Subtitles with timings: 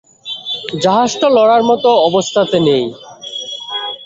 [0.81, 2.83] জাহাজটা লড়ার মতো অবস্থাতে নেই।